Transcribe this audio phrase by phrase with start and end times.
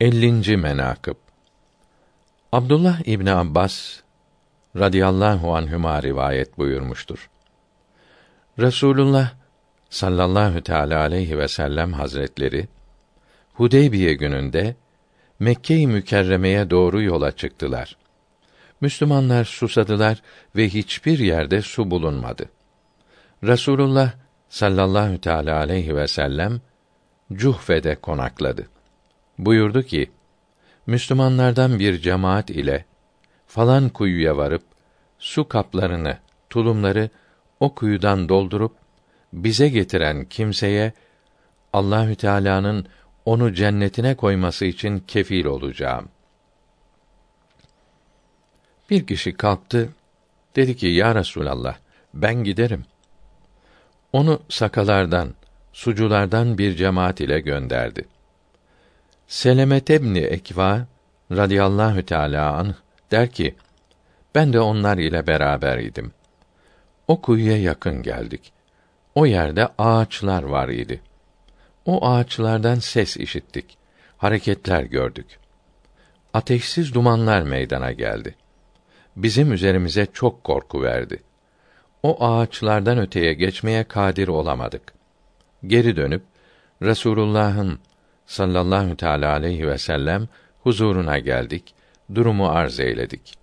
[0.00, 0.56] 50.
[0.56, 1.14] menakıb
[2.52, 4.00] Abdullah İbni Abbas
[4.76, 7.30] radıyallahu anhüma rivayet buyurmuştur.
[8.58, 9.30] Resulullah
[9.90, 12.68] sallallahu teala aleyhi ve sellem hazretleri
[13.52, 14.76] Hudeybiye gününde
[15.38, 17.96] Mekke-i Mükerreme'ye doğru yola çıktılar.
[18.80, 20.22] Müslümanlar susadılar
[20.56, 22.50] ve hiçbir yerde su bulunmadı.
[23.44, 24.12] Resulullah
[24.48, 26.60] sallallahu teala aleyhi ve sellem
[27.32, 28.73] Cuhfe'de konakladı.
[29.38, 30.10] Buyurdu ki:
[30.86, 32.84] Müslümanlardan bir cemaat ile
[33.46, 34.62] falan kuyuya varıp
[35.18, 36.18] su kaplarını,
[36.50, 37.10] tulumları
[37.60, 38.72] o kuyudan doldurup
[39.32, 40.92] bize getiren kimseye
[41.72, 42.86] Allahü Teala'nın
[43.24, 46.08] onu cennetine koyması için kefil olacağım.
[48.90, 49.88] Bir kişi kalktı,
[50.56, 51.74] dedi ki, Ya Resûlallah,
[52.14, 52.84] ben giderim.
[54.12, 55.34] Onu sakalardan,
[55.72, 58.04] suculardan bir cemaat ile gönderdi.
[59.26, 60.86] Selemet ebni Ekva
[61.32, 62.74] radıyallahu teâlâ anh
[63.10, 63.54] der ki,
[64.34, 66.12] ben de onlar ile beraber idim.
[67.08, 68.52] O kuyuya yakın geldik.
[69.14, 71.00] O yerde ağaçlar var idi.
[71.84, 73.78] O ağaçlardan ses işittik.
[74.16, 75.38] Hareketler gördük.
[76.34, 78.34] Ateşsiz dumanlar meydana geldi.
[79.16, 81.22] Bizim üzerimize çok korku verdi.
[82.02, 84.94] O ağaçlardan öteye geçmeye kadir olamadık.
[85.66, 86.22] Geri dönüp
[86.82, 87.78] Resulullah'ın
[88.26, 90.28] sallallahu teala aleyhi ve sellem
[90.62, 91.74] huzuruna geldik,
[92.14, 93.34] durumu arz eyledik.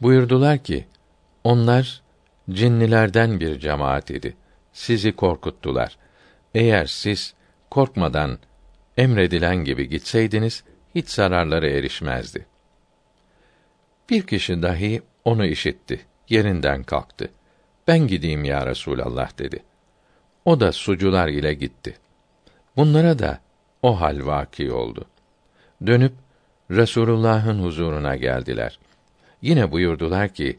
[0.00, 0.86] Buyurdular ki,
[1.44, 2.02] onlar
[2.50, 4.36] cinnilerden bir cemaat idi.
[4.72, 5.96] Sizi korkuttular.
[6.54, 7.34] Eğer siz
[7.70, 8.38] korkmadan
[8.96, 12.46] emredilen gibi gitseydiniz hiç zararları erişmezdi.
[14.10, 16.00] Bir kişi dahi onu işitti.
[16.28, 17.30] Yerinden kalktı.
[17.88, 19.62] Ben gideyim ya Resulallah dedi.
[20.44, 21.96] O da sucular ile gitti.
[22.76, 23.40] Bunlara da
[23.82, 25.04] o hal vaki oldu.
[25.86, 26.12] Dönüp
[26.70, 28.78] Resulullah'ın huzuruna geldiler.
[29.42, 30.58] Yine buyurdular ki,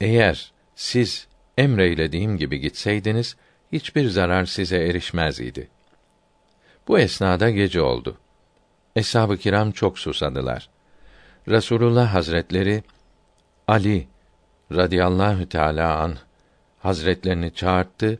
[0.00, 1.26] eğer siz
[1.58, 3.36] emreylediğim gibi gitseydiniz,
[3.72, 5.68] hiçbir zarar size erişmez idi.
[6.88, 8.18] Bu esnada gece oldu.
[8.96, 10.68] Eshab-ı kiram çok susadılar.
[11.48, 12.82] Resulullah Hazretleri
[13.68, 14.08] Ali
[14.72, 16.16] radıyallahu teala an
[16.78, 18.18] Hazretlerini çağırttı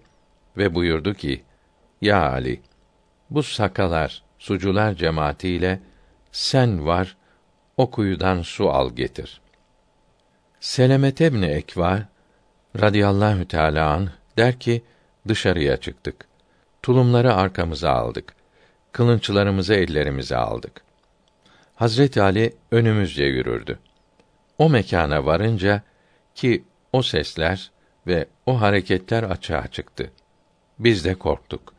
[0.58, 1.44] ve buyurdu ki:
[2.00, 2.60] Ya Ali,
[3.30, 5.80] bu sakalar, sucular cemaatiyle
[6.32, 7.16] sen var,
[7.76, 9.40] o kuyudan su al getir.
[10.60, 12.02] Selemet ebni Ekva
[12.80, 14.84] radıyallahu teâlâ an der ki,
[15.28, 16.28] dışarıya çıktık.
[16.82, 18.34] Tulumları arkamıza aldık.
[18.92, 20.82] Kılınçlarımızı ellerimize aldık.
[21.74, 23.78] Hazret Ali önümüzce yürürdü.
[24.58, 25.82] O mekana varınca
[26.34, 27.70] ki o sesler
[28.06, 30.12] ve o hareketler açığa çıktı.
[30.78, 31.74] Biz de korktuk.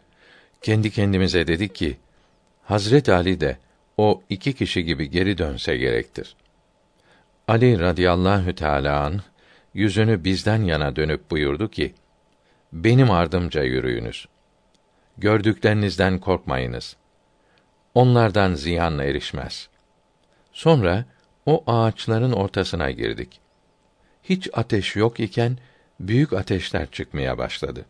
[0.61, 1.97] Kendi kendimize dedik ki,
[2.63, 3.57] Hazret Ali de
[3.97, 6.35] o iki kişi gibi geri dönse gerektir.
[7.47, 9.21] Ali radıyallahu teâlâ an,
[9.73, 11.93] yüzünü bizden yana dönüp buyurdu ki,
[12.73, 14.27] benim ardımca yürüyünüz.
[15.17, 16.95] Gördüklerinizden korkmayınız.
[17.95, 19.69] Onlardan ziyan erişmez.
[20.51, 21.05] Sonra
[21.45, 23.39] o ağaçların ortasına girdik.
[24.23, 25.57] Hiç ateş yok iken
[25.99, 27.85] büyük ateşler çıkmaya başladı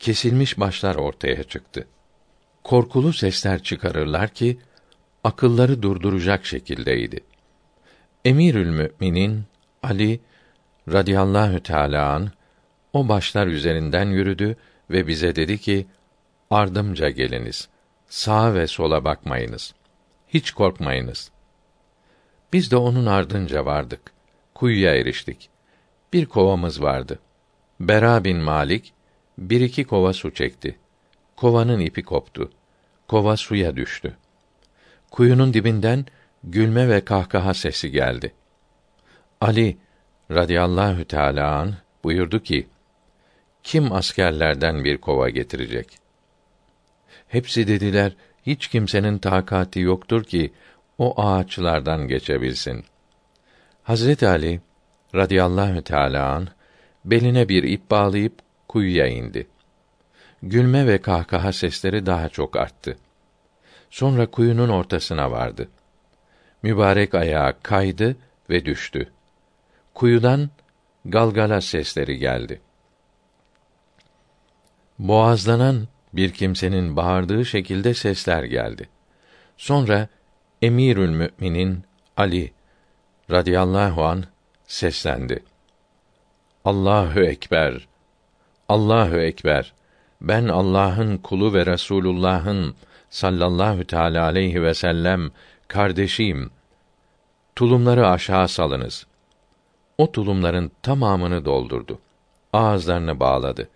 [0.00, 1.86] kesilmiş başlar ortaya çıktı.
[2.64, 4.58] Korkulu sesler çıkarırlar ki
[5.24, 7.20] akılları durduracak şekildeydi.
[8.24, 9.44] Emirül Müminin
[9.82, 10.20] Ali
[10.92, 12.30] radıyallahu teâlâ an,
[12.92, 14.56] o başlar üzerinden yürüdü
[14.90, 15.86] ve bize dedi ki,
[16.50, 17.68] ardımca geliniz.
[18.08, 19.74] Sağa ve sola bakmayınız.
[20.28, 21.30] Hiç korkmayınız.
[22.52, 24.00] Biz de onun ardınca vardık.
[24.54, 25.50] Kuyuya eriştik.
[26.12, 27.18] Bir kovamız vardı.
[27.80, 28.92] Bera bin Malik
[29.38, 30.78] bir iki kova su çekti.
[31.36, 32.50] Kovanın ipi koptu.
[33.08, 34.16] Kova suya düştü.
[35.10, 36.06] Kuyunun dibinden
[36.44, 38.32] gülme ve kahkaha sesi geldi.
[39.40, 39.76] Ali
[40.30, 41.74] radıyallahu teâlâ an
[42.04, 42.66] buyurdu ki,
[43.62, 45.98] kim askerlerden bir kova getirecek?
[47.28, 48.12] Hepsi dediler,
[48.46, 50.52] hiç kimsenin takati yoktur ki
[50.98, 52.84] o ağaçlardan geçebilsin.
[53.82, 54.60] Hazret Ali
[55.14, 56.48] radıyallahu teâlâ an
[57.04, 58.34] beline bir ip bağlayıp
[58.70, 59.46] kuyuya indi.
[60.42, 62.98] Gülme ve kahkaha sesleri daha çok arttı.
[63.90, 65.68] Sonra kuyunun ortasına vardı.
[66.62, 68.16] Mübarek ayağı kaydı
[68.50, 69.12] ve düştü.
[69.94, 70.50] Kuyudan
[71.04, 72.60] galgala sesleri geldi.
[74.98, 78.88] Boğazlanan bir kimsenin bağırdığı şekilde sesler geldi.
[79.56, 80.08] Sonra
[80.62, 81.84] Emirül Müminin
[82.16, 82.52] Ali
[83.30, 84.24] radıyallahu an
[84.66, 85.42] seslendi.
[86.64, 87.89] Allahu ekber.
[88.70, 89.72] Allahu ekber.
[90.20, 92.74] Ben Allah'ın kulu ve Resulullah'ın
[93.10, 95.30] sallallahu teala aleyhi ve sellem
[95.68, 96.50] kardeşiyim.
[97.56, 99.06] Tulumları aşağı salınız.
[99.98, 101.98] O tulumların tamamını doldurdu.
[102.52, 103.68] Ağızlarını bağladı.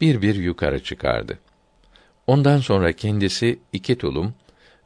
[0.00, 1.38] Bir bir yukarı çıkardı.
[2.26, 4.34] Ondan sonra kendisi iki tulum,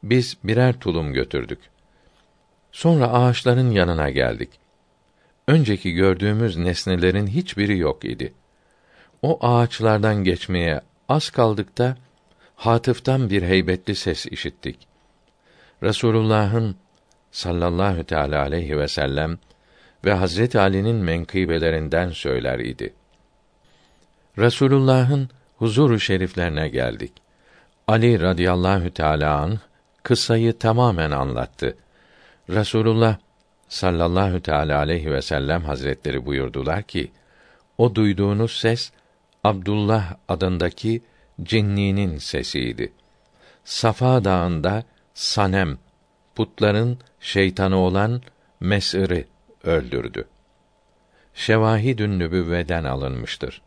[0.03, 1.59] biz birer tulum götürdük.
[2.71, 4.49] Sonra ağaçların yanına geldik.
[5.47, 8.33] Önceki gördüğümüz nesnelerin hiçbiri yok idi.
[9.23, 11.97] O ağaçlardan geçmeye az kaldıkta
[12.55, 14.87] hatıftan bir heybetli ses işittik.
[15.83, 16.75] Resulullah'ın
[17.31, 19.37] sallallahu teala aleyhi ve sellem
[20.05, 22.93] ve Hazret Ali'nin menkıbelerinden söyler idi.
[24.37, 27.11] Resulullah'ın huzuru şeriflerine geldik.
[27.87, 29.59] Ali radıyallahu teala an
[30.03, 31.77] kıssayı tamamen anlattı.
[32.49, 33.17] Resulullah
[33.69, 37.11] sallallahu teala aleyhi ve sellem hazretleri buyurdular ki
[37.77, 38.91] o duyduğunuz ses
[39.43, 41.01] Abdullah adındaki
[41.43, 42.93] cinninin sesiydi.
[43.63, 45.77] Safa Dağı'nda Sanem
[46.35, 48.21] putların şeytanı olan
[48.59, 49.27] Mes'ir'i
[49.63, 50.27] öldürdü.
[51.33, 53.61] Şevahidün nübüvveden alınmıştır.